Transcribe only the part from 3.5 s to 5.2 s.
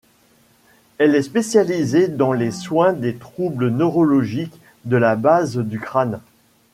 neurologiques de la